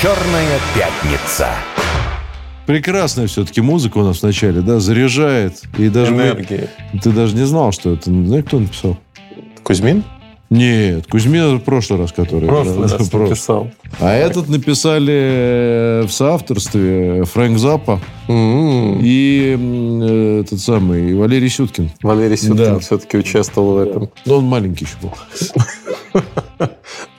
[0.00, 1.48] «Черная пятница».
[2.66, 5.60] Прекрасная все-таки музыка у нас в начале, да, заряжает.
[5.76, 6.68] И даже мы- Энергии.
[7.02, 8.04] ты даже не знал, что это.
[8.10, 8.96] Знаешь, кто написал?
[9.62, 10.04] Кузьмин?
[10.50, 12.48] Нет, Кузьмин это в прошлый раз, который.
[12.48, 13.28] Прошлый Да, раз прошлый.
[13.30, 13.70] написал.
[14.00, 18.98] А этот написали в соавторстве Фрэнк Заппа М-м.
[19.02, 21.90] и э, этот самый Валерий Сюткин.
[22.02, 22.78] Валерий Сюткин Да.
[22.80, 24.10] все-таки участвовал в этом.
[24.26, 25.12] Но он маленький еще был.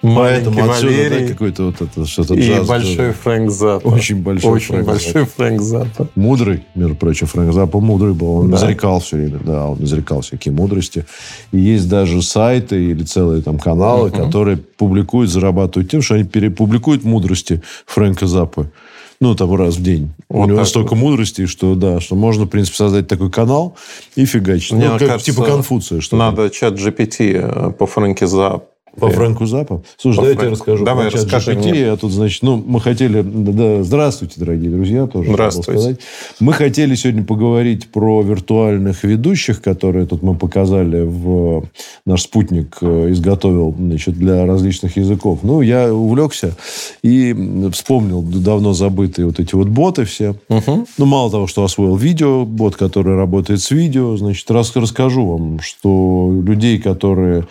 [0.02, 2.68] Маленький Поэтому отсюда да, какой-то вот это что-то и джаз.
[2.68, 3.88] большой Фрэнк Заппа.
[3.88, 6.08] Очень большой Очень Фрэнк большой Фрэнк Заппа.
[6.16, 8.32] Мудрый, между прочим, Фрэнк Заппа мудрый был.
[8.38, 8.58] Он Да.
[8.58, 11.06] изрекал все время, да, он изрекал всякие мудрости.
[11.52, 17.04] И есть даже сайты или целые там каналы, которые публикуют, зарабатывают тем, что они перепубликуют
[17.04, 18.72] мудрости Фрэнка Заппы.
[19.20, 20.10] Ну, там раз в день.
[20.30, 23.76] Вот У него столько мудрости, что да, что можно, в принципе, создать такой канал
[24.16, 24.72] и фигачить.
[24.72, 28.66] Мне ну, как кажется, типа Конфуция, что Надо чат GPT по Фрэнке Заппе.
[29.00, 29.84] По Фрэнку Запа?
[29.98, 30.86] Слушай, По давай я расскажу.
[30.86, 31.86] Давай, про чат расскажи GPT.
[31.86, 33.22] Я тут, значит, ну, мы хотели...
[33.22, 35.72] Да, здравствуйте, дорогие друзья, тоже Здравствуйте.
[35.72, 36.00] сказать.
[36.42, 41.64] Мы хотели сегодня поговорить про виртуальных ведущих, которые тут мы показали в...
[42.06, 45.40] Наш спутник э, изготовил, значит, для различных языков.
[45.44, 46.56] Ну, я увлекся
[47.02, 47.34] и
[47.72, 50.36] вспомнил давно забытые вот эти вот боты все.
[50.50, 50.86] Мгм.
[50.98, 55.60] Ну, мало того, что освоил видео, бот, который работает с видео, значит, раз, расскажу вам,
[55.62, 57.44] что людей, которые э,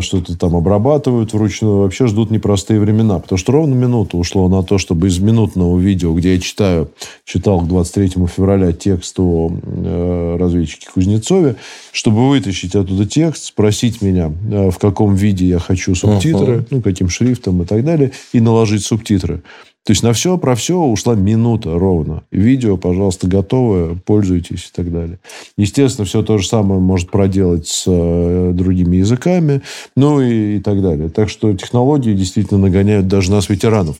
[0.00, 3.18] что-то там обрабатывают вручную, вообще ждут непростые времена.
[3.18, 6.90] Потому что ровно минуту ушло на то, чтобы из минутного видео, где я читаю,
[7.24, 11.56] читал к 23 февраля текст о э, разведчике Кузнецове,
[11.92, 17.08] чтобы вытащить оттуда текст, спросить меня, э, в каком виде я хочу субтитры, ну, каким
[17.08, 19.42] шрифтом и так далее, и наложить субтитры.
[19.86, 22.24] То есть на все про все ушла минута ровно.
[22.32, 25.20] Видео, пожалуйста, готовое, пользуйтесь и так далее.
[25.56, 29.62] Естественно, все то же самое может проделать с э, другими языками,
[29.94, 31.08] ну и, и так далее.
[31.08, 33.94] Так что технологии действительно нагоняют даже нас, ветеранов.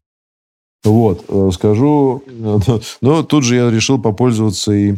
[0.82, 2.20] Вот, э, скажу.
[3.00, 4.94] Но тут же я решил попользоваться и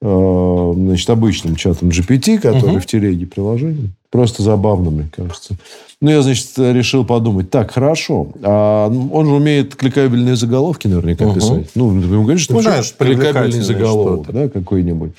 [0.00, 2.80] э, значит, обычным чатом GPT, который Мгм.
[2.80, 3.90] в телеге приложение.
[4.12, 5.54] Просто забавно, мне кажется.
[6.02, 8.28] Ну, я, значит, решил подумать, так, хорошо.
[8.42, 11.34] А он же умеет кликабельные заголовки наверняка Мгм.
[11.34, 11.70] писать.
[11.74, 15.12] Ну, ты ему говоришь, что Ну, знаешь, кликабельный заголовок, да, какой-нибудь.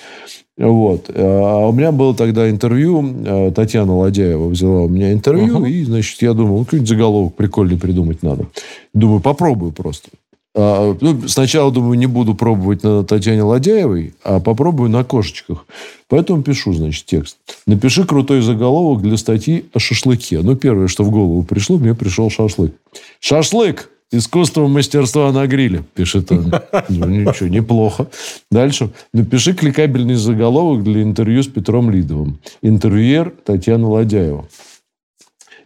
[0.60, 1.10] Вот.
[1.10, 5.66] А у меня было тогда интервью, э, Татьяна Ладяева взяла у меня интервью, Мгм.
[5.66, 8.46] и, значит, я думал, ну, какой-нибудь заголовок прикольный придумать надо.
[8.94, 10.10] Думаю, попробую просто.
[10.56, 15.66] А, ну, сначала, думаю, не буду пробовать на Татьяне Ладяевой, а попробую на кошечках.
[16.10, 17.38] Поэтому пишу, значит, текст.
[17.66, 20.42] Напиши крутой заголовок для статьи о шашлыке.
[20.42, 22.74] Ну, первое, что в голову пришло, мне пришел шашлык.
[23.20, 23.90] Шашлык!
[24.12, 26.54] Искусство мастерства на гриле, пишет он.
[26.88, 28.10] Ну, ничего, неплохо.
[28.52, 28.92] Дальше.
[29.12, 32.38] Напиши кликабельный заголовок для интервью с Петром Лидовым.
[32.62, 34.46] Интервьюер Татьяна Ладяева.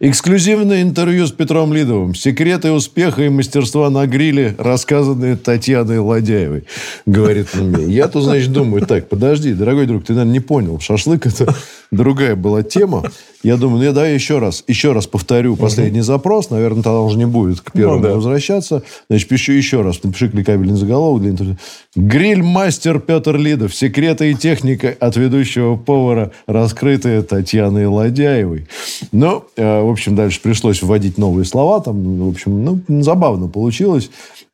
[0.00, 2.14] Эксклюзивное интервью с Петром Лидовым.
[2.14, 6.64] Секреты успеха и мастерства на гриле, рассказанные Татьяной Ладяевой.
[7.04, 7.92] Говорит он мне.
[7.92, 10.78] Я тут, значит, думаю, так, подожди, дорогой друг, ты, наверное, не понял.
[10.78, 11.52] Шашлык– это
[11.90, 13.10] другая была тема.
[13.42, 16.50] Я думаю, ну, я давай еще раз, еще раз повторю последний запрос.
[16.50, 18.14] Наверное, тогда уже не будет к первому Ну, да.
[18.14, 18.82] возвращаться.
[19.08, 20.02] Значит, пишу еще раз.
[20.02, 21.56] Напиши кликабельный заголовок для интервью.
[21.94, 23.74] Гриль-мастер Петр Лидов.
[23.74, 28.66] Секреты и техника от ведущего повара, раскрытые Татьяной Ладяевой.
[29.12, 31.80] Ну, э, в общем, дальше пришлось вводить новые слова.
[31.80, 34.10] Там, в общем, ну, забавно получилось.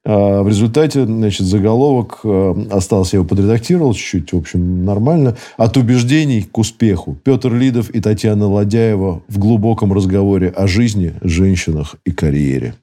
[0.06, 5.36] А В результате, значит, заголовок э, остался, я его подредактировал чуть-чуть, в общем, нормально.
[5.56, 7.16] От убеждений к успеху.
[7.24, 12.74] Петр Лидов и Татьяна Ладяева в глубоком разговоре о жизни, женщинах и карьере.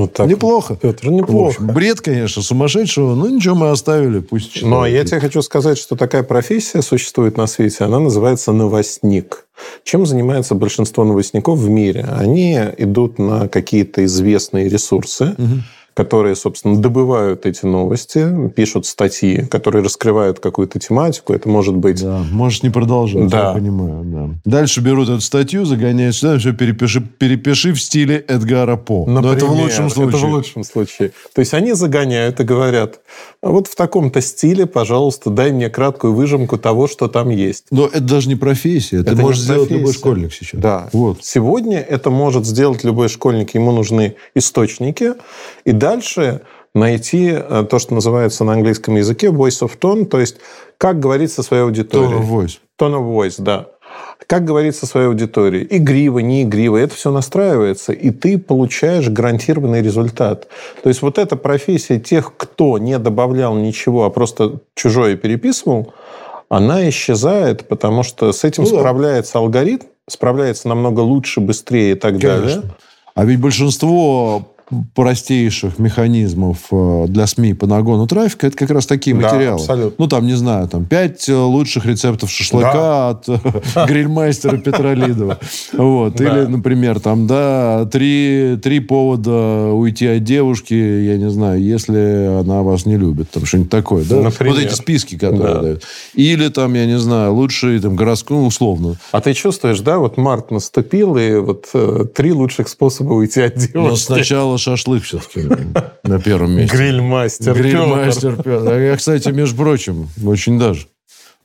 [0.00, 0.26] Вот так.
[0.26, 0.76] Неплохо.
[0.80, 1.56] Петр, неплохо.
[1.60, 3.14] общем, бред, конечно, сумасшедшего.
[3.14, 4.20] Ну, ничего, мы оставили.
[4.20, 4.70] Пусть читают.
[4.70, 7.84] Но я тебе хочу сказать, что такая профессия существует на свете.
[7.84, 9.46] Она называется новостник.
[9.84, 12.06] Чем занимается большинство новостников в мире?
[12.16, 15.62] Они идут на какие-то известные ресурсы, Мгм.
[16.00, 21.34] Которые, собственно, добывают эти новости, пишут статьи, которые раскрывают какую-то тематику.
[21.34, 22.02] Это может быть...
[22.02, 23.48] Да, можешь не продолжать, Да.
[23.48, 24.02] я понимаю.
[24.04, 24.28] Да.
[24.46, 29.04] Дальше берут эту статью, загоняют сюда, все перепиши, перепиши в стиле Эдгара По.
[29.06, 30.18] Но это в Например, лучшем случае.
[30.18, 31.12] Это в лучшем случае.
[31.34, 33.00] То есть они загоняют и говорят,
[33.42, 37.64] «А вот в таком-то стиле, пожалуйста, дай мне краткую выжимку того, что там есть.
[37.70, 39.00] Но это даже не профессия.
[39.00, 39.98] Это, не может сделать любой профессия.
[39.98, 40.60] школьник сейчас.
[40.60, 40.88] Да.
[40.94, 41.18] Вот.
[41.22, 43.54] Сегодня это может сделать любой школьник.
[43.54, 45.12] Ему нужны источники.
[45.66, 46.42] И дальше
[46.74, 50.36] найти э, то, что называется на английском языке voice of tone, то есть
[50.78, 52.12] как говорить со своей аудиторией.
[52.12, 52.58] Tone of voice.
[52.80, 53.66] Tone of voice, да.
[54.26, 55.66] Как говорить со своей аудиторией.
[55.68, 56.76] Игриво, не игриво.
[56.76, 60.46] Это все настраивается, и ты получаешь гарантированный результат.
[60.82, 65.92] То есть вот эта профессия тех, кто не добавлял ничего, а просто чужое переписывал,
[66.48, 68.78] она исчезает, потому что с этим Ну да.
[68.78, 72.38] справляется алгоритм, справляется намного лучше, быстрее и так Конечно.
[72.38, 72.62] далее.
[73.14, 74.54] А ведь большинство
[74.94, 79.54] простейших механизмов э, для СМИ по нагону трафика, это как раз такие Да, материалы.
[79.60, 79.94] абсолютно.
[79.98, 83.38] Ну, там, не знаю, там, пять э, лучших рецептов шашлыка от э,
[83.86, 85.38] грильмастера Петра Лидова.
[85.72, 86.14] Вот.
[86.16, 86.24] Да.
[86.24, 92.62] Или, например, там, да, три, три повода уйти от девушки, я не знаю, если она
[92.62, 93.30] вас не любит.
[93.30, 94.16] Там что-нибудь такое, да?
[94.20, 94.54] Например.
[94.54, 95.60] Вот эти списки, которые Да.
[95.62, 95.82] дают.
[96.14, 98.96] Или там, я не знаю, лучшие там городской, ну, условно.
[99.12, 103.54] А ты чувствуешь, да, вот март наступил, и вот э, три лучших способа уйти от
[103.54, 103.76] девушки.
[103.76, 105.48] Но сначала шашлык все-таки
[106.04, 106.76] на первом месте.
[106.76, 107.54] Грильмастер.
[107.54, 108.72] Грильмастер Петр.
[108.72, 110.86] А Я, кстати, между прочим, очень даже.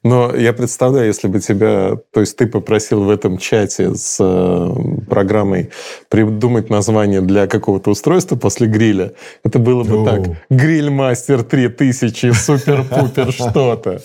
[0.05, 4.69] Но я представляю, если бы тебя, то есть ты попросил в этом чате с э,
[5.09, 5.71] программой
[6.09, 9.13] придумать название для какого-то устройства после гриля,
[9.43, 10.05] это было бы О.
[10.05, 10.37] так.
[10.51, 14.03] Грильмастер 3000, супер-пупер что-то.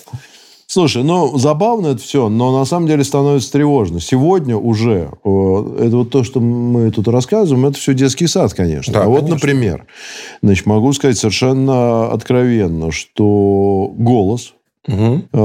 [0.73, 3.99] Слушай, ну, забавно это все, но на самом деле становится тревожно.
[3.99, 8.93] Сегодня уже, э, это вот то, что мы тут рассказываем, это все детский сад, конечно.
[8.93, 9.35] Да, а вот, конечно.
[9.35, 9.87] например,
[10.45, 14.55] значит, могу сказать совершенно откровенно, что голос,
[14.87, 15.25] Мгм.
[15.33, 15.39] э,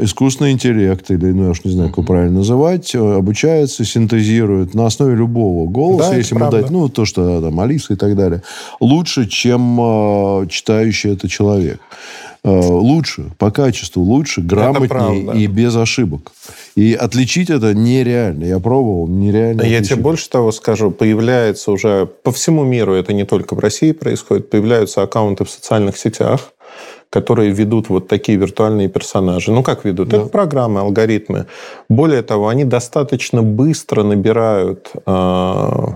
[0.00, 4.72] искусственный интеллект, или, ну, я уж не знаю, как его правильно называть, э, обучается, синтезирует
[4.72, 6.62] на основе любого голоса, Да, если ему правда.
[6.62, 8.42] дать, ну, то, что там, Алиса и так далее,
[8.80, 11.80] лучше, чем э, читающий это человек.
[12.42, 16.32] Э, лучше, по качеству лучше, грамотнее и без ошибок.
[16.74, 18.44] И отличить это нереально.
[18.44, 19.62] Я пробовал, нереально.
[19.62, 19.94] Я отличить.
[19.94, 24.48] тебе больше того скажу, появляется уже по всему миру, это не только в России происходит,
[24.48, 26.52] появляются аккаунты в социальных сетях,
[27.10, 29.52] которые ведут вот такие виртуальные персонажи.
[29.52, 30.08] Ну, как ведут?
[30.08, 30.18] Да.
[30.18, 31.46] Это программы, алгоритмы.
[31.90, 35.86] Более того, они достаточно быстро набирают э,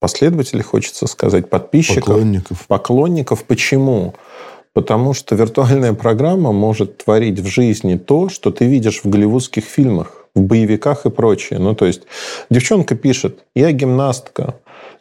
[0.00, 2.66] последователей, хочется сказать, подписчиков, Поклонников.
[2.66, 3.44] поклонников.
[3.44, 4.14] Почему?
[4.74, 10.26] Потому что виртуальная программа может творить в жизни то, что ты видишь в голливудских фильмах,
[10.34, 11.58] в боевиках и прочее.
[11.58, 12.02] Ну, то есть
[12.48, 14.54] девчонка пишет, я гимнастка,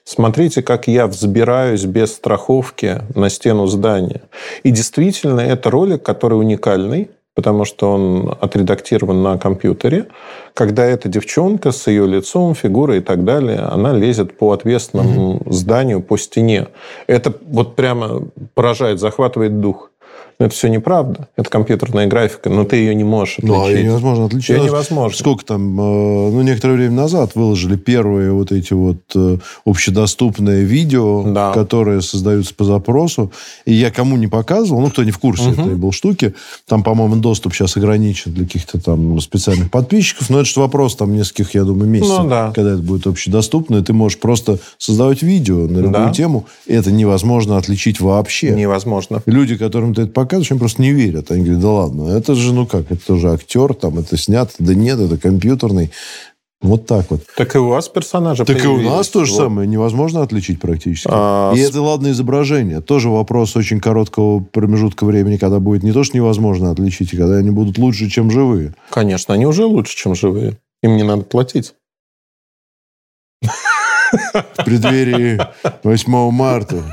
[0.04, 4.24] смотрите, как я взбираюсь без страховки на стену здания.
[4.64, 10.08] И действительно, это ролик, который уникальный, потому что он отредактирован на компьютере,
[10.54, 16.02] когда эта девчонка с ее лицом, фигурой и так далее, она лезет по ответственному зданию,
[16.02, 16.68] по стене.
[17.08, 19.92] Это вот прямо поражает, захватывает дух.
[20.42, 21.28] Но это все неправда.
[21.36, 23.56] Это компьютерная графика, но ты ее не можешь отличить.
[23.56, 24.58] Ну, а её невозможно отличить.
[24.58, 25.16] Ну, невозможно.
[25.16, 25.84] Сколько там, э,
[26.32, 31.52] ну, некоторое время назад выложили первые вот эти вот э, общедоступные видео, Да.
[31.54, 33.32] которые создаются по запросу.
[33.66, 35.62] И я кому не показывал, ну, кто не в курсе Мгм.
[35.62, 36.34] этой был штуки,
[36.68, 41.14] там, по-моему, доступ сейчас ограничен для каких-то там специальных подписчиков, но это же вопрос там
[41.16, 42.52] нескольких, я думаю, месяцев, Ну, да.
[42.56, 46.12] когда это будет общедоступно, и ты можешь просто создавать видео на любую Да.
[46.12, 48.52] тему, и это невозможно отличить вообще.
[48.56, 49.22] Невозможно.
[49.28, 51.32] Люди, которым ты это показываешь, они просто не верят.
[51.32, 54.54] Они говорят, да ладно, это же, ну как, это тоже актер, там, это снято.
[54.60, 55.92] Да нет, это компьютерный.
[56.62, 57.22] Вот так вот.
[57.36, 59.38] Так и у вас персонажи Так и у нас то же Вот.
[59.40, 59.68] самое.
[59.68, 61.10] Невозможно отличить практически.
[61.12, 62.82] А, и это, ладно, изображение.
[62.82, 67.38] Тоже вопрос очень короткого промежутка времени, когда будет не то, что невозможно отличить, а когда
[67.38, 68.76] они будут лучше, чем живые.
[68.92, 70.60] Конечно, они уже лучше, чем живые.
[70.84, 71.74] Им не надо платить.
[73.42, 75.42] В преддверии
[75.84, 76.84] 8 марта.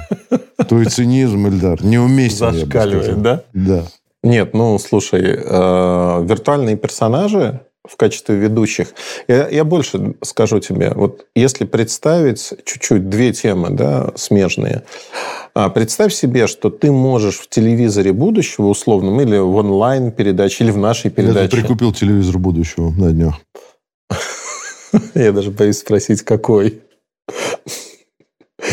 [0.67, 3.43] Твой цинизм, Эльдар, неуместен, я Зашкаливает, да?
[3.53, 3.85] Да.
[4.23, 8.89] Нет, ну, слушай, э, виртуальные персонажи в качестве ведущих.
[9.29, 10.93] Я, я больше скажу тебе.
[10.95, 14.83] Вот если представить чуть-чуть две темы, да, смежные.
[15.55, 20.77] А, Представь себе, что ты можешь в телевизоре будущего, условном, или в онлайн-передаче, или в
[20.77, 21.57] нашей Я передаче.
[21.57, 23.37] прикупил телевизор будущего на днях.
[25.15, 26.81] Я даже боюсь спросить, какой.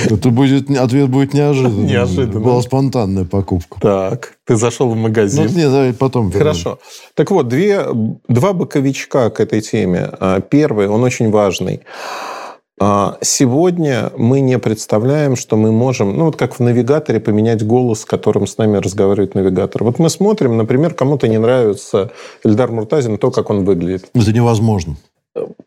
[0.05, 1.87] Это будет, ответ будет неожиданный.
[1.87, 2.41] Неожиданный.
[2.41, 3.79] Была спонтанная покупка.
[3.79, 5.45] Так, ты зашел в магазин.
[5.45, 6.31] Ну, не, давай потом.
[6.31, 6.79] Хорошо.
[7.13, 7.85] Так вот, две,
[8.27, 10.09] два боковичка к этой теме.
[10.19, 11.81] А, Первый, он очень важный.
[12.79, 18.01] А, Сегодня мы не представляем, что мы можем, ну вот как в навигаторе, поменять голос,
[18.01, 19.83] с которым с нами разговаривает навигатор.
[19.83, 22.11] Вот мы смотрим, например, кому-то не нравится
[22.43, 24.09] Эльдар Муртазин, то, как он выглядит.
[24.13, 24.97] Это невозможно.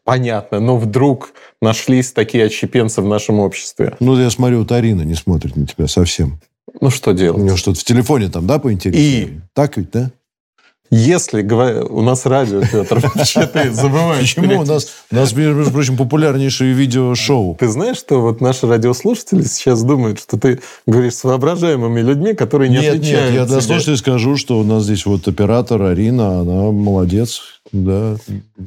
[0.05, 3.97] Понятно, но вдруг нашлись такие отщепенцы в нашем обществе.
[4.01, 6.41] Ну, я смотрю, вот Арина не смотрит на тебя совсем.
[6.81, 7.43] Ну что У делать?
[7.43, 9.23] нее что-то в телефоне там, да, поинтереснее?
[9.23, 9.41] И?
[9.55, 10.11] Так ведь, да?
[10.91, 14.35] Если у нас радио, Петр, вообще ты забываешь.
[14.35, 14.61] Почему?
[14.61, 17.57] У нас, у нас, между прочим, популярнейшее видеошоу.
[17.61, 22.71] Ты знаешь, что вот наши радиослушатели сейчас думают, что ты говоришь с воображаемыми людьми, которые
[22.71, 26.41] не Нет, отвечают нет, я для слушателей скажу, что у нас здесь вот оператор Арина,
[26.41, 28.17] она молодец, да,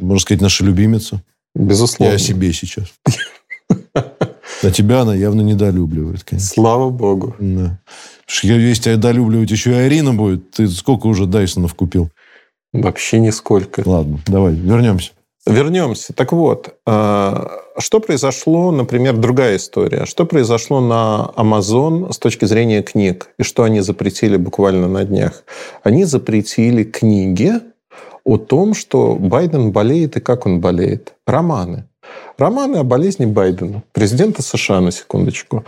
[0.02, 1.22] можно сказать, наша любимица.
[1.56, 2.12] Безусловно.
[2.12, 2.88] Я о себе сейчас.
[4.64, 6.50] А тебя она явно недолюбливает, конечно.
[6.50, 7.36] Слава богу.
[7.40, 7.80] Да.
[8.26, 12.10] Потому что Если тебя долюбливать еще и Арина будет, ты сколько уже Дайсонов купил?
[12.74, 13.84] Вообще нисколько.
[13.86, 15.12] Ладно, давай, вернемся.
[15.46, 16.14] Вернемся.
[16.14, 20.06] Так вот, а, что произошло, например, другая история.
[20.06, 23.30] Что произошло на Amazon с точки зрения книг?
[23.40, 25.44] И что они запретили буквально на днях?
[25.84, 27.54] Они запретили книги
[28.24, 31.14] о том, что Байден болеет и как он болеет.
[31.26, 31.86] Романы.
[32.38, 35.64] Романы о болезни Байдена, президента США, на секундочку.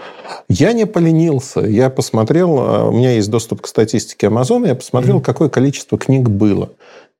[0.49, 1.61] Я не поленился.
[1.61, 5.23] Я посмотрел, а, у меня есть доступ к статистике Амазона, я посмотрел, mm-hmm.
[5.23, 6.71] какое количество книг было.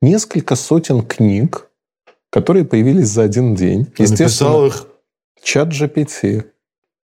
[0.02, 1.70] Несколько сотен книг,
[2.30, 3.88] которые появились за один день.
[3.98, 4.88] Естественно, их?
[5.42, 6.46] чат GPT.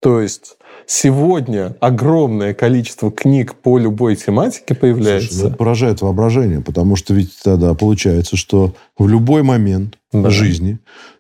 [0.01, 5.35] То есть сегодня огромное количество книг по любой тематике появляется.
[5.35, 10.31] Слушай, ну, поражает воображение, потому что ведь тогда получается, что в любой момент да.
[10.31, 10.79] жизни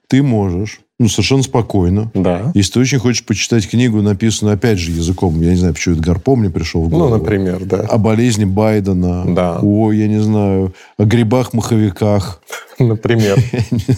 [0.09, 2.11] ты можешь ну, совершенно спокойно.
[2.13, 2.53] Да.
[2.53, 6.05] Если ты очень хочешь почитать книгу, написанную, опять же, языком, я не знаю, почему это
[6.05, 7.09] Гарпом мне пришел в голову.
[7.09, 7.79] Ну, например, да.
[7.79, 9.25] О болезни Байдена.
[9.27, 9.61] Да.
[9.63, 12.43] О, я не знаю, о грибах-маховиках.
[12.81, 13.39] Например.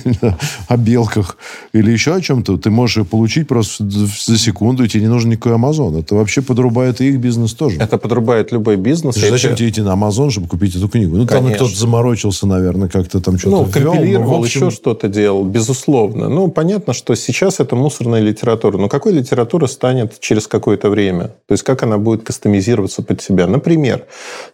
[0.68, 1.36] О белках.
[1.72, 2.56] Или еще о чем-то.
[2.58, 5.96] Ты можешь ее получить просто за секунду, и тебе не нужен никакой Амазон.
[5.96, 7.78] Это вообще подрубает и их бизнес тоже.
[7.78, 9.14] Это подрубает любой бизнес.
[9.14, 11.16] Зачем тебе идти на Амазон, чтобы купить эту книгу?
[11.16, 16.28] Ну, там кто-то заморочился, наверное, как-то там что-то Ну, компилировал, еще что-то делал, безусловно.
[16.28, 18.78] Ну, понятно, понятно, что сейчас это мусорная литература.
[18.78, 21.28] Но какой литература станет через какое-то время?
[21.46, 23.46] То есть как она будет кастомизироваться под себя?
[23.46, 24.04] Например,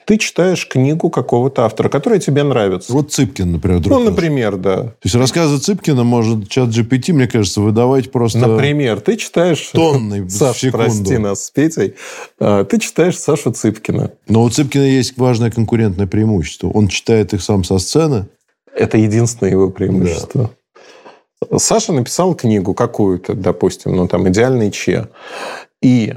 [0.06, 2.92] ты читаешь книгу какого-то автора, которая тебе нравится.
[2.92, 3.80] Вот Цыпкин, например.
[3.80, 4.76] Друг ну, например, да.
[4.76, 8.38] То есть рассказы Цыпкина может чат GPT, мне кажется, выдавать просто...
[8.38, 9.70] Например, ты читаешь...
[9.72, 11.94] Тонны Саша, прости нас с Петей.
[12.40, 14.10] А, ты читаешь Сашу Цыпкина.
[14.28, 16.68] Но у Цыпкина есть важное конкурентное преимущество.
[16.68, 18.26] Он читает их сам со сцены.
[18.74, 20.42] Это единственное его преимущество.
[20.44, 20.50] Да.
[21.56, 25.08] Саша написал книгу какую-то, допустим, ну там «Идеальный Че».
[25.80, 26.14] И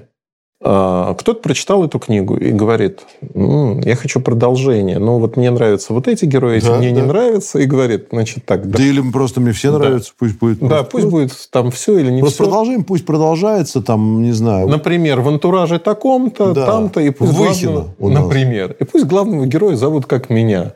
[0.63, 3.01] э, кто-то прочитал эту книгу и говорит,
[3.35, 4.97] М, я хочу продолжение.
[4.97, 7.01] Ну вот мне нравятся вот эти герои, эти да, мне да.
[7.01, 7.59] не нравятся.
[7.59, 8.67] И говорит, значит так.
[8.67, 10.15] Да, да или просто мне все нравятся, да.
[10.17, 10.59] пусть будет.
[10.59, 12.43] Да, пусть будет там все или не просто все.
[12.45, 14.67] продолжаем, пусть продолжается, там, не знаю.
[14.67, 16.65] Например, в антураже таком-то, да.
[16.65, 18.75] там-то, и пусть Выхина главного, Например.
[18.79, 20.73] И пусть главного героя зовут как меня.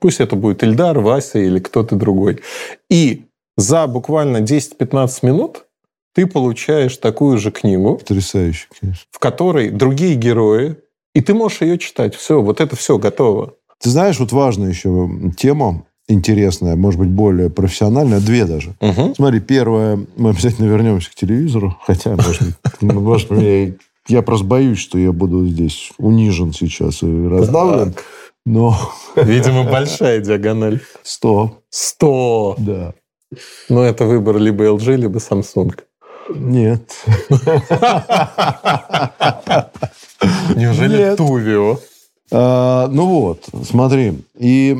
[0.00, 2.40] Пусть это будет Ильдар, Вася или кто-то другой.
[2.90, 3.26] И
[3.56, 5.66] за буквально 10-15 минут
[6.14, 7.98] ты получаешь такую же книгу.
[7.98, 9.04] Потрясающе, конечно.
[9.10, 10.76] В которой другие герои,
[11.14, 12.14] и ты можешь ее читать.
[12.14, 13.54] Все, вот это все готово.
[13.82, 18.74] Ты знаешь, вот важная еще тема, интересная, может быть, более профессиональная, две даже.
[18.80, 19.16] Угу.
[19.16, 23.76] Смотри, первое, мы обязательно вернемся к телевизору, хотя, может быть, ну,
[24.08, 27.94] я просто боюсь, что я буду здесь унижен сейчас и раздавлен.
[28.44, 28.78] Но...
[29.16, 30.80] Видимо, большая диагональ.
[31.02, 31.58] Сто.
[31.68, 32.54] Сто.
[32.58, 32.94] Да.
[33.68, 35.80] Ну, это выбор либо LG, либо Samsung.
[36.34, 36.90] Нет.
[40.54, 41.14] Неужели.
[41.16, 41.78] Тувио?
[42.30, 44.24] А, ну вот, смотри.
[44.38, 44.76] И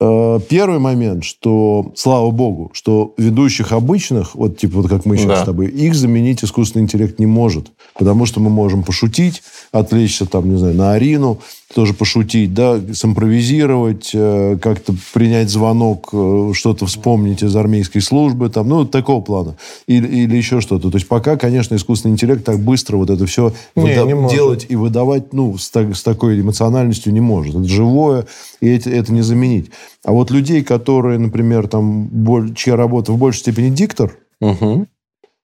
[0.00, 5.42] первый момент, что, слава богу, что ведущих обычных, вот типа вот как мы сейчас да.
[5.42, 7.70] с тобой, их заменить искусственный интеллект не может.
[7.98, 9.42] Потому что мы можем пошутить,
[9.72, 11.40] отвлечься там, не знаю, на Арину,
[11.74, 18.68] тоже пошутить, да, симпровизировать, э, как-то принять звонок, э, что-то вспомнить из армейской службы, там,
[18.68, 19.56] ну, такого плана.
[19.86, 20.90] Или, или еще что-то.
[20.90, 24.66] То есть пока, конечно, искусственный интеллект так быстро вот это все не, выда- не делать
[24.68, 27.54] и выдавать, ну, с, так, с такой эмоциональностью не может.
[27.54, 28.26] Это живое,
[28.60, 29.70] и это, это не заменить.
[30.04, 32.10] А вот людей, которые, например, там,
[32.54, 34.86] чья работа в большей степени диктор, угу.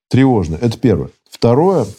[0.09, 0.57] тревожно.
[0.61, 1.11] Это первое.
[1.31, 1.87] Второе–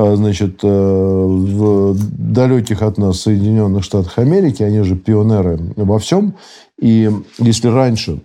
[0.00, 6.36] а, значит, э, в далеких от нас Соединенных Штатах Америки, они же пионеры во всем.
[6.80, 8.20] И если раньше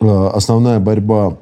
[0.00, 1.36] э, основная борьба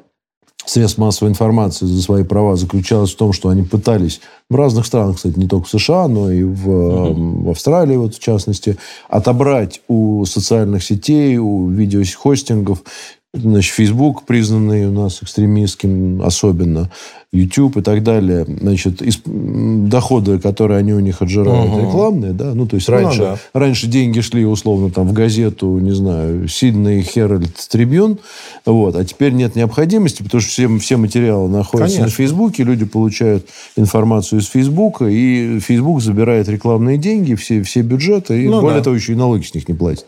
[0.69, 5.15] средств массовой информации за свои права заключалась в том, что они пытались в разных странах,
[5.15, 7.43] кстати, не только в США, но и в, угу.
[7.45, 12.83] в Австралии, вот в частности, отобрать у социальных сетей, у видеохостингов
[13.31, 16.89] Значит, Facebook, признанный у нас экстремистским особенно,
[17.31, 21.81] YouTube и так далее, значит, из, доходы, которые они у них отжирают, угу.
[21.81, 23.59] рекламные, да, ну, то есть раньше, ну, да.
[23.59, 28.17] раньше деньги шли, условно, там, в газету, не знаю, Сиднey Herald Tribune,
[28.65, 32.05] вот, а теперь нет необходимости, потому что все, все материалы находятся Конечно.
[32.05, 33.45] на Фейсбуке, люди получают
[33.75, 38.85] информацию из Фейсбука, и Фейсбук забирает рекламные деньги, все, все бюджеты, и ну, более да.
[38.85, 40.05] того, еще и налоги с них не платит.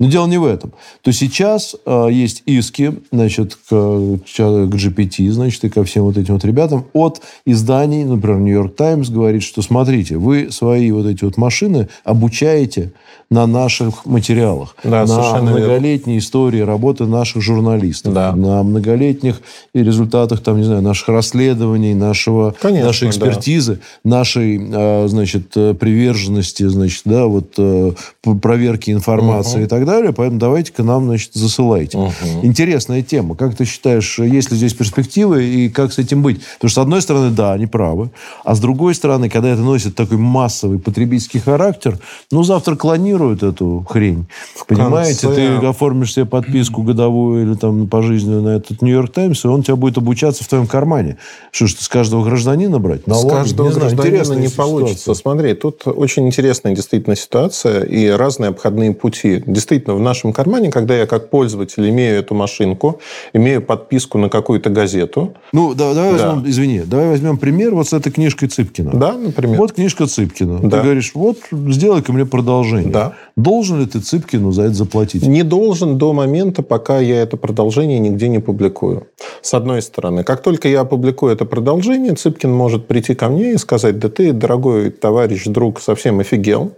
[0.00, 0.72] Но дело не в этом.
[1.02, 6.34] То сейчас э, есть иски, значит, к, к GPT, значит, и ко всем вот этим
[6.34, 11.24] вот ребятам, ребятам от изданий, например, Нью-Йорк Таймс говорит, что смотрите, вы свои вот эти
[11.24, 12.92] вот машины обучаете
[13.30, 16.24] на наших материалах, да, на многолетней верно.
[16.24, 18.34] истории работы наших журналистов, да.
[18.34, 19.40] на многолетних
[19.72, 24.18] результатах, там, не знаю, наших расследований, нашего, Конечно, нашей экспертизы, да.
[24.18, 27.92] нашей, а, значит, приверженности, значит, да, вот э,
[28.40, 29.64] проверки информации угу.
[29.64, 30.12] и так так далее.
[30.12, 31.98] Поэтому давайте-ка нам, значит, засылайте.
[31.98, 32.12] Угу.
[32.42, 33.34] Интересная тема.
[33.34, 36.40] Как ты считаешь, есть ли здесь перспективы и как с этим быть?
[36.54, 38.10] Потому что, с одной стороны, да, они правы.
[38.44, 41.98] А с другой стороны, когда это носит такой массовый потребительский характер,
[42.30, 44.26] ну, завтра клонируют эту хрень.
[44.54, 45.26] В Понимаете?
[45.26, 45.58] Конце...
[45.60, 49.76] Ты оформишь себе подписку годовую или там пожизненную на этот Нью-Йорк Таймс, и он тебя
[49.76, 51.16] будет обучаться в твоем кармане.
[51.50, 53.06] Что ж, с каждого гражданина брать?
[53.06, 53.28] Налоги?
[53.28, 54.98] С каждого не гражданина знаю, не получится.
[54.98, 55.22] Ситуация.
[55.22, 59.42] Смотри, тут очень интересная действительно ситуация и разные обходные пути.
[59.46, 63.00] Действительно, в нашем кармане, когда я как пользователь имею эту машинку,
[63.32, 65.34] имею подписку на какую-то газету.
[65.52, 66.32] Ну, да, давай да.
[66.32, 68.92] возьмем, извини, давай возьмем пример вот с этой книжкой Цыпкина.
[68.94, 69.58] Да, например.
[69.58, 70.60] Вот книжка Цыпкина.
[70.60, 70.78] Да.
[70.78, 72.92] Ты говоришь, вот сделай-ка мне продолжение.
[72.92, 73.14] Да.
[73.36, 75.26] Должен ли ты Цыпкину за это заплатить?
[75.26, 79.06] Не должен до момента, пока я это продолжение нигде не публикую.
[79.42, 80.24] С одной стороны.
[80.24, 84.32] Как только я опубликую это продолжение, Цыпкин может прийти ко мне и сказать, да ты,
[84.32, 86.72] дорогой товарищ, друг, совсем офигел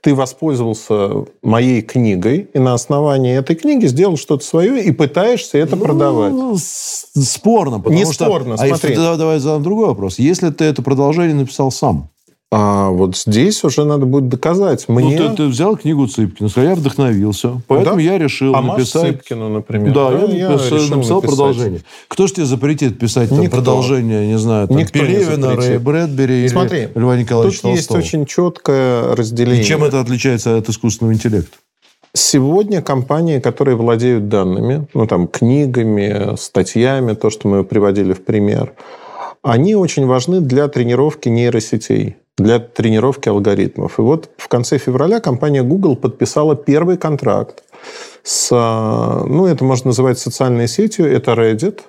[0.00, 5.76] ты воспользовался моей книгой и на основании этой книги сделал что-то свое и пытаешься это
[5.76, 6.32] ну, продавать.
[6.58, 7.78] Спорно.
[7.78, 8.26] Потому Не что...
[8.26, 8.90] спорно, а смотри.
[8.90, 10.18] Если, давай задам другой вопрос.
[10.18, 12.10] Если ты это продолжение написал сам,
[12.50, 15.18] а вот здесь уже надо будет доказать мне...
[15.18, 18.02] Ну, ты, ты взял книгу Цыпкина, я вдохновился, поэтому да?
[18.02, 19.18] я решил а написать...
[19.18, 19.92] Цыпкину, например.
[19.92, 21.82] Да, да я, я написал, написал продолжение.
[22.08, 26.48] Кто же тебе запретит писать там, продолжение, не знаю, там, Никто Пелевина, Рэй Брэдбери или
[26.48, 27.98] Смотри, Льва Николаевича тут Толстого?
[27.98, 29.62] есть очень четкое разделение.
[29.62, 31.58] И чем это отличается от искусственного интеллекта?
[32.14, 38.72] Сегодня компании, которые владеют данными, ну там книгами, статьями, то, что мы приводили в пример,
[39.42, 43.98] они очень важны для тренировки нейросетей для тренировки алгоритмов.
[43.98, 47.62] И вот в конце февраля компания Google подписала первый контракт
[48.22, 51.80] с, ну, это можно называть социальной сетью, это Reddit.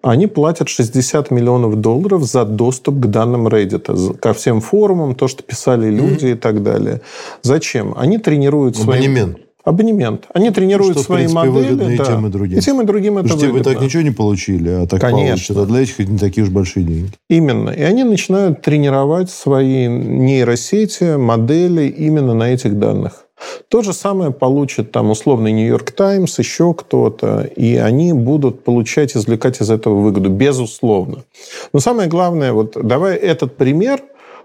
[0.00, 5.42] Они платят 60 миллионов долларов за доступ к данным Reddit, ко всем форумам, то, что
[5.42, 6.32] писали люди mm-hmm.
[6.32, 7.00] и так далее.
[7.42, 7.94] Зачем?
[7.96, 8.98] Они тренируют свои...
[8.98, 10.26] Абонемент абонемент.
[10.32, 11.94] Они тренируют что, свои в принципе, модели.
[11.94, 12.04] И да.
[12.04, 12.58] тем, и другим.
[12.58, 13.70] И тем, и другим это Слушайте, выгодно.
[13.70, 15.26] вы так ничего не получили, а так Конечно.
[15.26, 15.62] получится.
[15.62, 17.10] А для этих не такие уж большие деньги.
[17.28, 17.70] Именно.
[17.70, 23.24] И они начинают тренировать свои нейросети, модели именно на этих данных.
[23.68, 29.60] То же самое получит там условный Нью-Йорк Таймс, еще кто-то, и они будут получать, извлекать
[29.60, 31.24] из этого выгоду, безусловно.
[31.72, 34.00] Но самое главное, вот давай этот пример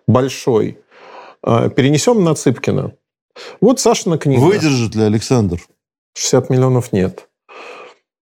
[0.07, 0.77] большой
[1.43, 2.91] э, перенесем на Цыпкина.
[3.61, 4.41] Вот Сашина книга.
[4.41, 5.59] Выдержит ли Александр?
[6.15, 7.27] 60 миллионов нет.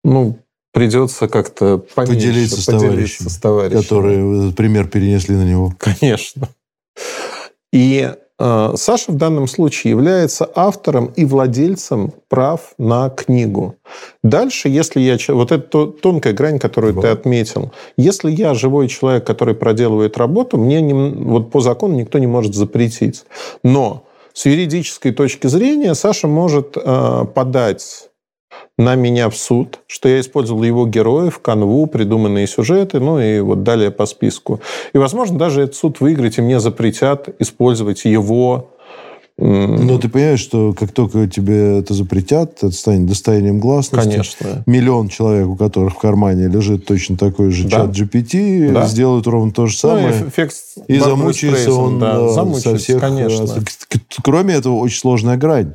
[0.04, 0.38] Ну,
[0.72, 5.74] придется как-то поменьше, поделиться, с, поделиться с товарищами, которые этот пример перенесли на него.
[5.78, 6.48] Конечно.
[7.72, 13.76] И э, Саша в данном случае является автором и владельцем прав на книгу.
[14.22, 15.18] Дальше, если я...
[15.28, 17.02] Вот это тонкая грань, которую вот.
[17.02, 17.72] ты отметил.
[17.96, 22.54] Если я живой человек, который проделывает работу, мне не, вот по закону никто не может
[22.54, 23.24] запретить.
[23.62, 24.04] Но
[24.40, 28.08] с юридической точки зрения Саша может э, подать
[28.78, 33.64] на меня в суд, что я использовал его героев, канву, придуманные сюжеты, ну и вот
[33.64, 34.60] далее по списку.
[34.94, 38.70] И, возможно, даже этот суд выиграть, и мне запретят использовать его
[39.40, 44.10] но ты понимаешь, что как только тебе это запретят, это станет достоянием гласности.
[44.10, 44.62] Конечно.
[44.66, 47.70] Миллион человек, у которых в кармане лежит точно такой же да.
[47.70, 48.86] чат GPT, да.
[48.86, 50.14] сделают ровно то же ну, самое.
[50.20, 50.54] Ну, эффект
[50.86, 53.00] и замучается он да, замучается, со всех...
[53.00, 53.46] Конечно.
[54.22, 55.74] Кроме этого, очень сложная грань.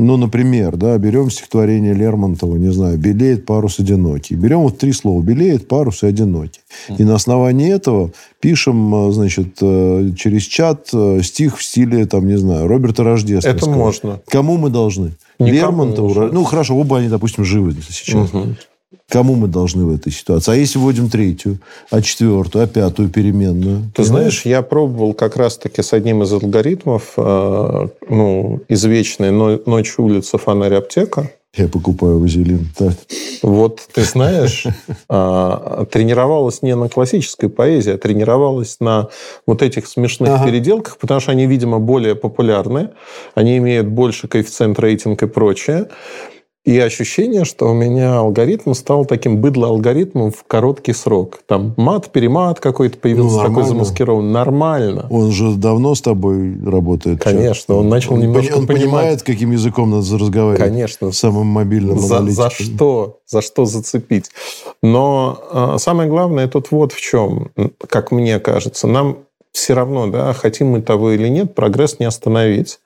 [0.00, 4.34] Ну, например, да, берем стихотворение Лермонтова, не знаю, «Белеет парус одинокий».
[4.34, 6.60] Берем вот три слова «белеет парус и одинокий».
[6.96, 8.10] И на основании этого
[8.40, 13.70] пишем, э, значит, э, через чат э, стих в стиле, там, не знаю, Роберта Рождественского.
[13.70, 14.20] Это можно.
[14.26, 15.12] Кому мы должны?
[15.38, 16.32] Никому Лермонтову.
[16.32, 18.32] Ну, хорошо, оба они, допустим, живы сейчас.
[18.32, 18.56] Угу.
[19.08, 20.52] Кому мы должны в этой ситуации?
[20.52, 21.58] А если вводим третью,
[21.90, 23.90] а четвертую, а пятую переменную?
[23.94, 30.38] Ты знаешь, я пробовал как раз-таки с одним из алгоритмов, э, ну, извечный «Ночь, улица,
[30.38, 31.30] фонарь, аптека».
[31.56, 32.68] Я покупаю вазелин.
[32.78, 32.92] Так.
[33.42, 34.66] Вот, ты знаешь,
[35.08, 39.08] а, тренировалась не на классической поэзии, а тренировалась на
[39.46, 40.46] вот этих смешных ага.
[40.46, 42.90] переделках, потому что они, видимо, более популярны,
[43.34, 45.88] они имеют больше коэффициент рейтинг и прочее.
[46.64, 51.40] И ощущение, что у меня алгоритм стал таким быдло-алгоритмом в короткий срок.
[51.46, 54.30] Там мат, перемат какой-то появился, ну, такой замаскирован.
[54.30, 55.06] Нормально.
[55.08, 57.22] Он же давно с тобой работает.
[57.22, 58.82] Конечно, он начал он, немножко Он понимать.
[58.84, 60.60] понимает, каким языком надо разговаривать.
[60.60, 61.12] Конечно.
[61.12, 63.20] Самым мобильным за, за что?
[63.26, 64.30] За что зацепить?
[64.82, 67.52] Но э, самое главное тут вот в чем,
[67.88, 68.86] как мне кажется.
[68.86, 69.18] Нам
[69.52, 72.80] все равно, да, хотим мы того или нет, прогресс не остановить.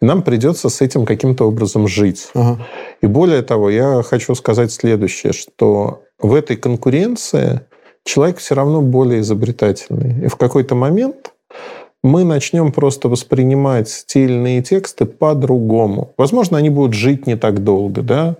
[0.00, 2.28] И нам придется с этим каким-то образом жить.
[2.34, 2.66] Ага.
[3.00, 7.60] И более того, я хочу сказать следующее, что в этой конкуренции
[8.04, 10.26] человек все равно более изобретательный.
[10.26, 11.32] И в какой-то момент
[12.04, 16.12] мы начнем просто воспринимать иные тексты по-другому.
[16.18, 18.36] Возможно, они будут жить не так долго, да,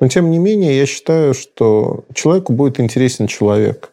[0.00, 3.90] но тем не менее я считаю, что человеку будет интересен человек.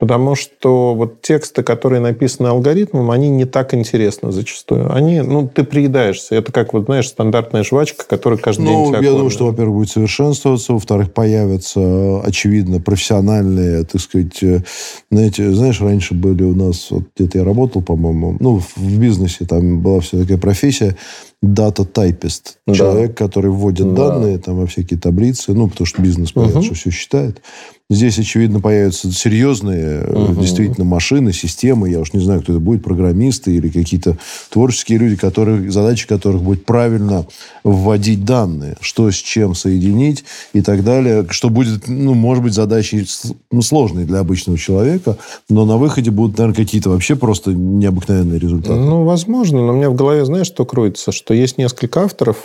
[0.00, 4.90] Потому что вот тексты, которые написаны алгоритмом, они не так интересны зачастую.
[4.90, 6.36] Они, ну, ты приедаешься.
[6.36, 9.12] Это как, вот, знаешь, стандартная жвачка, которая каждый ну, день тебя я кормит.
[9.12, 14.62] думаю, что, во-первых, будет совершенствоваться, во-вторых, появятся, очевидно, профессиональные, так сказать, э,
[15.10, 19.82] знаете, знаешь, раньше были у нас, вот где-то я работал, по-моему, ну, в бизнесе, там
[19.82, 20.96] была вся такая профессия,
[21.42, 22.58] дата-тайпист.
[22.66, 22.74] Да.
[22.74, 24.08] Человек, который вводит да.
[24.08, 26.66] данные там, во всякие таблицы, ну, потому что бизнес, понятно, угу.
[26.66, 27.42] что все считает.
[27.90, 30.40] Здесь, очевидно, появятся серьезные угу.
[30.40, 31.90] действительно машины, системы.
[31.90, 34.16] Я уж не знаю, кто это будет, программисты или какие-то
[34.48, 37.26] творческие люди, которые, задача которых будет правильно
[37.64, 41.26] вводить данные, что с чем соединить и так далее.
[41.30, 43.04] Что будет, ну, может быть, задачей
[43.50, 45.16] ну, сложной для обычного человека,
[45.48, 48.78] но на выходе будут, наверное, какие-то вообще просто необыкновенные результаты.
[48.78, 51.10] Ну, возможно, но у меня в голове, знаешь, что кроется?
[51.10, 52.36] Что есть несколько авторов,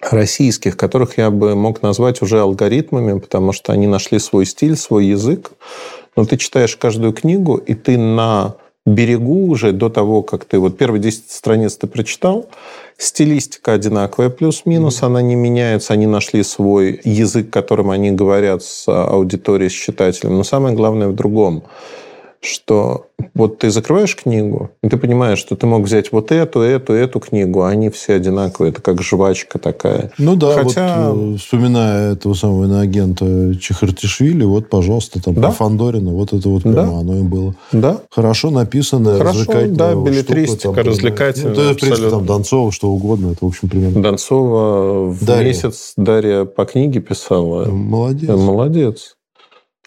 [0.00, 5.06] российских, которых я бы мог назвать уже алгоритмами, потому что они нашли свой стиль, свой
[5.06, 5.52] язык.
[6.16, 8.54] Но ты читаешь каждую книгу, и ты на
[8.86, 12.46] берегу уже до того, как ты вот первые 10 страниц ты прочитал,
[12.96, 15.06] стилистика одинаковая, плюс-минус, mm-hmm.
[15.06, 20.36] она не меняется, они нашли свой язык, которым они говорят с аудиторией, с читателем.
[20.36, 21.64] Но самое главное в другом–
[22.40, 26.92] что вот ты закрываешь книгу, и ты понимаешь, что ты мог взять вот эту, эту,
[26.92, 28.70] эту книгу, а они все одинаковые.
[28.70, 30.12] Это как жвачка такая.
[30.18, 31.10] Ну да, Хотя...
[31.12, 35.48] вот, э, вспоминая этого самого иноагента Чехартишвили, вот, пожалуйста, там да?
[35.48, 36.98] по Фандорину, вот это вот прямо да?
[36.98, 37.54] оно и было.
[37.72, 38.00] Да.
[38.10, 41.54] Хорошо написано, Хорошо, да, билетристика, штука, развлекательная.
[41.54, 44.02] Ну, это, в принципе, там Донцова, что угодно, это, в общем, примерно.
[44.02, 45.48] Донцова в Дарья.
[45.48, 47.66] месяц Дарья по книге писала.
[47.66, 48.28] Молодец.
[48.28, 49.17] Молодец.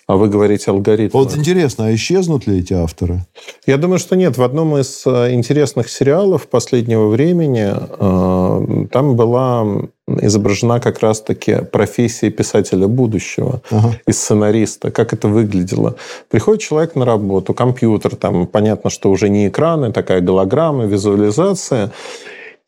[0.08, 1.18] А вы говорите алгоритм.
[1.18, 3.26] Вот интересно, а исчезнут ли эти авторы?
[3.66, 4.38] Я думаю, что нет.
[4.38, 9.66] В одном из э, интересных сериалов последнего времени э, там была
[10.08, 13.96] изображена как раз-таки профессия писателя будущего ага.
[14.06, 15.96] и сценариста, как это выглядело.
[16.30, 21.92] Приходит человек на работу, компьютер, там понятно, что уже не экраны, такая голограмма, визуализация,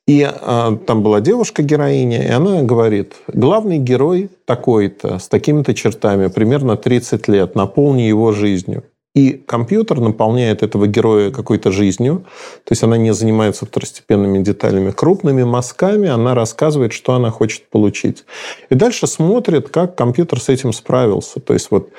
[0.05, 6.75] и э, там была девушка-героиня, и она говорит, главный герой такой-то, с такими-то чертами, примерно
[6.75, 8.83] 30 лет, наполни его жизнью.
[9.15, 12.25] И компьютер наполняет этого героя какой-то жизнью,
[12.63, 18.25] то есть она не занимается второстепенными деталями, крупными мазками она рассказывает, что она хочет получить.
[18.71, 21.39] И дальше смотрит, как компьютер с этим справился.
[21.39, 21.89] То есть вот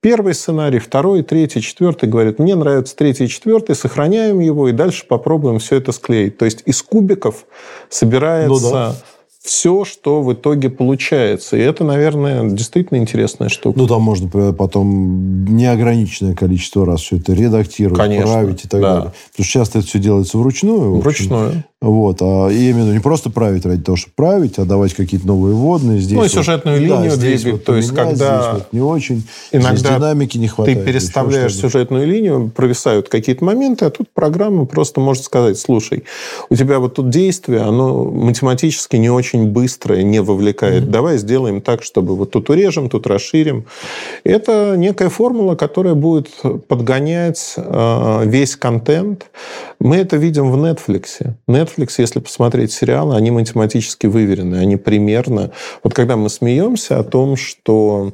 [0.00, 5.06] первый сценарий, второй, третий, четвертый говорит, мне нравится третий и четвертый, сохраняем его и дальше
[5.06, 6.38] попробуем все это склеить.
[6.38, 7.46] То есть из кубиков
[7.88, 8.64] собирается...
[8.64, 8.96] Ну, да
[9.44, 11.58] все, что в итоге получается.
[11.58, 13.78] И это, наверное, действительно интересная штука.
[13.78, 18.94] Ну, там можно потом неограниченное количество раз все это редактировать, Конечно, править и так да.
[18.94, 19.12] далее.
[19.30, 20.96] Потому что часто это все делается вручную.
[20.96, 21.64] Вручную.
[21.84, 22.18] Вот.
[22.22, 26.00] А именно не просто править ради того, чтобы править, а давать какие-то новые вводные.
[26.00, 27.52] Здесь ну, и сюжетную вот, линию да, двигать.
[27.52, 30.78] Вот то есть, когда здесь вот не очень, иногда здесь динамики не хватает.
[30.78, 36.04] Ты переставляешь сюжетную линию, провисают какие-то моменты, а тут программа просто может сказать, слушай,
[36.48, 40.84] у тебя вот тут действие, оно математически не очень быстрое, не вовлекает.
[40.84, 40.90] Mm-hmm.
[40.90, 43.66] Давай сделаем так, чтобы вот тут урежем, тут расширим.
[44.24, 46.30] Это некая формула, которая будет
[46.66, 49.26] подгонять э, весь контент.
[49.80, 51.34] Мы это видим в Netflix.
[51.46, 55.50] Netflix Netflix, если посмотреть сериалы, они математически выверены, они примерно...
[55.82, 58.12] Вот когда мы смеемся о том, что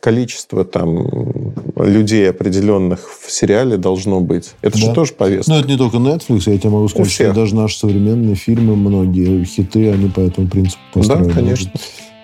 [0.00, 4.54] количество там людей определенных в сериале должно быть.
[4.60, 4.86] Это да.
[4.86, 5.52] же тоже повестка.
[5.52, 9.44] Ну, это не только Netflix, я тебе могу сказать, что даже наши современные фильмы, многие
[9.44, 11.26] хиты, они по этому принципу построены.
[11.26, 11.70] Да, конечно.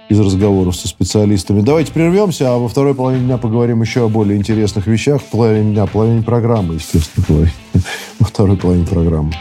[0.08, 1.60] Из разговоров со специалистами.
[1.60, 5.22] Давайте прервемся, а во второй половине дня поговорим еще о более интересных вещах.
[5.30, 7.46] Половине дня, половине программы, естественно,
[8.18, 9.34] во второй половине программы.